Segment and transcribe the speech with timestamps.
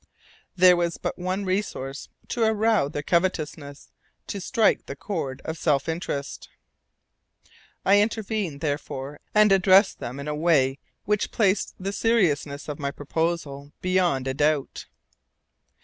[0.55, 3.91] There was but one resource: to arouse their covetousness,
[4.25, 6.49] to strike the chord of self interest.
[7.85, 12.89] I intervened, therefore, and addressed them in a tone which placed the seriousness of my
[12.89, 14.87] proposal beyond a doubt.